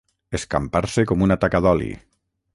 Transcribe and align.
Escampar-se 0.37 1.05
com 1.13 1.23
una 1.27 1.39
taca 1.45 1.63
d'oli. 1.67 1.93